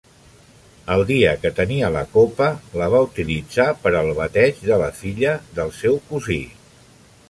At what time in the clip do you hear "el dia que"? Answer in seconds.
0.95-1.51